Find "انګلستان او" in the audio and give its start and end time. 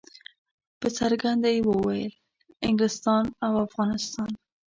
2.67-3.53